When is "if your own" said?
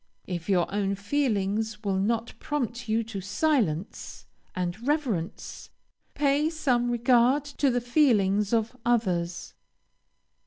0.25-0.95